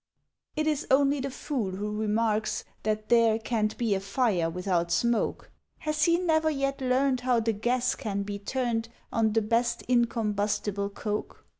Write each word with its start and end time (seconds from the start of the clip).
It 0.55 0.65
is 0.65 0.87
only 0.89 1.19
the 1.19 1.29
Fool 1.29 1.73
who 1.75 1.91
remarks 1.95 2.63
That 2.81 3.09
there 3.09 3.37
Can't 3.37 3.77
be 3.77 3.93
a 3.93 3.99
Fire 3.99 4.49
without 4.49 4.89
Smoke; 4.89 5.51
Has 5.77 6.05
he 6.05 6.17
never 6.17 6.49
yet 6.49 6.81
learned 6.81 7.19
How 7.21 7.39
the 7.39 7.53
gas 7.53 7.93
can 7.93 8.23
be 8.23 8.39
turned 8.39 8.89
On 9.13 9.33
the 9.33 9.43
best 9.43 9.83
incombustible 9.87 10.89
coke? 10.89 11.45